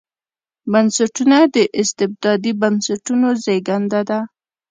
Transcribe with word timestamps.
بنسټونه 0.71 1.37
د 1.55 1.57
استبدادي 1.81 2.51
بنسټونو 2.61 3.27
زېږنده 3.43 4.01
ده. 4.09 4.19